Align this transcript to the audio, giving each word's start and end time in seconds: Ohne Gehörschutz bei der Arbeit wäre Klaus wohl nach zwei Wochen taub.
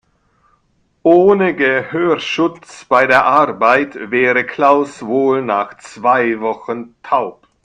Ohne 1.03 1.53
Gehörschutz 1.55 2.85
bei 2.89 3.05
der 3.05 3.25
Arbeit 3.25 4.09
wäre 4.09 4.43
Klaus 4.47 5.03
wohl 5.05 5.43
nach 5.43 5.77
zwei 5.77 6.39
Wochen 6.41 6.95
taub. 7.03 7.45